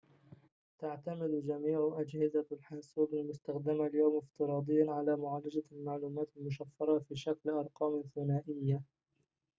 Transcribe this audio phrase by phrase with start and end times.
[0.79, 8.81] تعتمد جميعُ أجهزة الحاسوبِ المستخدمة اليوم افتراضياً على معالجة المعلومات المشفرة في شكل أرقامٍ ثُنائية